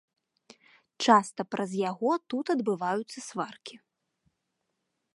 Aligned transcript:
Часта 1.07 1.41
праз 1.55 1.71
яго 1.91 2.11
тут 2.35 2.45
адбываюцца 2.55 3.19
сваркі. 3.29 3.75